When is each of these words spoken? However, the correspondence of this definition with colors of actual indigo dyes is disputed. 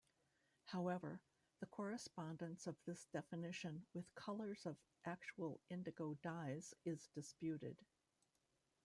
However, 0.65 1.21
the 1.59 1.67
correspondence 1.67 2.65
of 2.65 2.75
this 2.87 3.05
definition 3.13 3.85
with 3.93 4.15
colors 4.15 4.65
of 4.65 4.75
actual 5.05 5.61
indigo 5.69 6.15
dyes 6.23 6.73
is 6.85 7.07
disputed. 7.13 7.77